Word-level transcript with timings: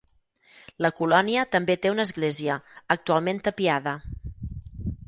La 0.85 0.89
colònia 0.99 1.43
també 1.57 1.75
té 1.83 1.91
una 1.97 2.07
església, 2.09 2.57
actualment 2.99 3.45
tapiada. 3.51 3.97